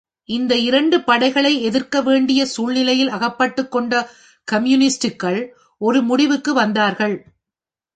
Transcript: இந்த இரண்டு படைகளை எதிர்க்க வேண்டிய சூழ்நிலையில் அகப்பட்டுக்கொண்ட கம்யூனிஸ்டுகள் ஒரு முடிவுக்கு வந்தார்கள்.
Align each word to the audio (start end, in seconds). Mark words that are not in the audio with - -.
இந்த 0.29 0.55
இரண்டு 0.59 0.97
படைகளை 1.01 1.61
எதிர்க்க 1.61 2.01
வேண்டிய 2.01 2.45
சூழ்நிலையில் 2.45 3.09
அகப்பட்டுக்கொண்ட 3.09 3.93
கம்யூனிஸ்டுகள் 4.47 5.41
ஒரு 5.81 6.01
முடிவுக்கு 6.01 6.53
வந்தார்கள். 6.53 7.15